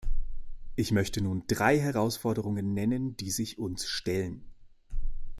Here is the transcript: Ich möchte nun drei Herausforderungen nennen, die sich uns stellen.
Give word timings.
Ich 0.75 0.91
möchte 0.91 1.21
nun 1.21 1.43
drei 1.45 1.77
Herausforderungen 1.77 2.73
nennen, 2.73 3.15
die 3.17 3.29
sich 3.29 3.59
uns 3.59 3.85
stellen. 3.85 4.43